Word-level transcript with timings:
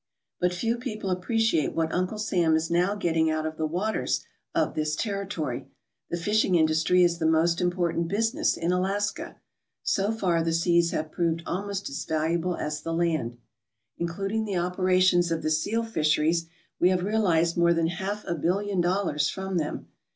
But 0.39 0.51
few 0.51 0.77
people 0.79 1.11
appreciate 1.11 1.75
what 1.75 1.93
Uncle 1.93 2.17
Sam 2.17 2.55
is 2.55 2.71
now 2.71 2.95
getting 2.95 3.29
out 3.29 3.45
of 3.45 3.57
the 3.57 3.67
waters 3.67 4.25
of 4.55 4.73
this 4.73 4.95
territory. 4.95 5.67
The 6.09 6.17
fishing 6.17 6.55
industry 6.55 7.03
is 7.03 7.19
the 7.19 7.27
most 7.27 7.61
important 7.61 8.07
business 8.07 8.57
in 8.57 8.71
Alaska. 8.71 9.35
So 9.83 10.11
far 10.11 10.41
the 10.43 10.53
seas 10.53 10.89
have 10.89 11.11
proved 11.11 11.43
almost 11.45 11.87
as 11.87 12.03
valuable 12.05 12.55
as 12.57 12.81
the 12.81 12.95
land. 12.95 13.37
Including 13.99 14.43
the 14.45 14.57
operations 14.57 15.31
of 15.31 15.43
the 15.43 15.51
seal 15.51 15.83
fisheries, 15.83 16.47
we 16.79 16.89
have 16.89 17.03
realized 17.03 17.55
more 17.55 17.71
than 17.75 17.85
half 17.85 18.25
a 18.25 18.33
billion 18.33 18.81
dollars 18.81 19.29
from 19.29 19.57
them. 19.59 19.87